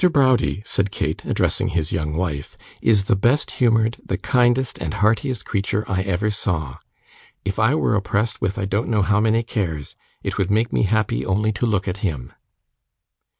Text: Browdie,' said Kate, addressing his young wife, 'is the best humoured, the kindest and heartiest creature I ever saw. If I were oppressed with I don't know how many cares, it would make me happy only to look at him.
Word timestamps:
Browdie,' 0.11 0.63
said 0.65 0.89
Kate, 0.89 1.23
addressing 1.25 1.67
his 1.67 1.91
young 1.91 2.15
wife, 2.15 2.57
'is 2.81 3.05
the 3.05 3.15
best 3.15 3.51
humoured, 3.61 3.97
the 4.03 4.17
kindest 4.17 4.79
and 4.79 4.95
heartiest 4.95 5.45
creature 5.45 5.85
I 5.87 6.01
ever 6.01 6.31
saw. 6.31 6.77
If 7.45 7.59
I 7.59 7.75
were 7.75 7.93
oppressed 7.93 8.41
with 8.41 8.57
I 8.57 8.65
don't 8.65 8.89
know 8.89 9.03
how 9.03 9.19
many 9.19 9.43
cares, 9.43 9.95
it 10.23 10.39
would 10.39 10.49
make 10.49 10.73
me 10.73 10.85
happy 10.89 11.23
only 11.23 11.51
to 11.51 11.67
look 11.67 11.87
at 11.87 11.97
him. 11.97 12.33